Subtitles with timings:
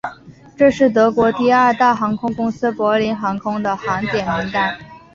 [0.57, 4.75] 这是德国第二大航空公司柏林航空的航点名单。